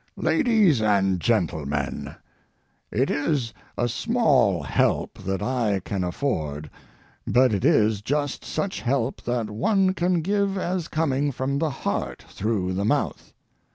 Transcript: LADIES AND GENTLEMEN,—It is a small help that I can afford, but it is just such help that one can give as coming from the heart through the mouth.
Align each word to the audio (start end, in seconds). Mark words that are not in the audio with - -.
LADIES 0.17 0.81
AND 0.81 1.19
GENTLEMEN,—It 1.19 3.11
is 3.11 3.53
a 3.77 3.87
small 3.87 4.63
help 4.63 5.19
that 5.19 5.43
I 5.43 5.79
can 5.85 6.03
afford, 6.03 6.71
but 7.27 7.53
it 7.53 7.63
is 7.63 8.01
just 8.01 8.43
such 8.43 8.81
help 8.81 9.21
that 9.25 9.51
one 9.51 9.93
can 9.93 10.21
give 10.21 10.57
as 10.57 10.87
coming 10.87 11.31
from 11.31 11.59
the 11.59 11.69
heart 11.69 12.25
through 12.27 12.73
the 12.73 12.83
mouth. 12.83 13.31